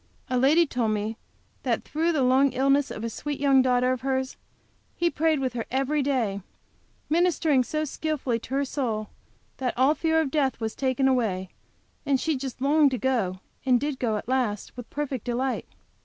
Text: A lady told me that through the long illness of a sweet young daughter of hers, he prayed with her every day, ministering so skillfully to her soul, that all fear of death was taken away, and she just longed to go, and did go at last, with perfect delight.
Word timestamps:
A 0.31 0.37
lady 0.39 0.65
told 0.65 0.89
me 0.93 1.15
that 1.61 1.83
through 1.83 2.11
the 2.11 2.23
long 2.23 2.53
illness 2.53 2.89
of 2.89 3.03
a 3.03 3.07
sweet 3.11 3.39
young 3.39 3.61
daughter 3.61 3.91
of 3.91 4.01
hers, 4.01 4.35
he 4.95 5.11
prayed 5.11 5.39
with 5.39 5.53
her 5.53 5.67
every 5.69 6.01
day, 6.01 6.41
ministering 7.07 7.63
so 7.63 7.85
skillfully 7.85 8.39
to 8.39 8.55
her 8.55 8.65
soul, 8.65 9.09
that 9.57 9.77
all 9.77 9.93
fear 9.93 10.19
of 10.19 10.31
death 10.31 10.59
was 10.59 10.73
taken 10.73 11.07
away, 11.07 11.49
and 12.03 12.19
she 12.19 12.35
just 12.35 12.61
longed 12.61 12.89
to 12.89 12.97
go, 12.97 13.41
and 13.63 13.79
did 13.79 13.99
go 13.99 14.17
at 14.17 14.27
last, 14.27 14.75
with 14.75 14.89
perfect 14.89 15.23
delight. 15.23 15.67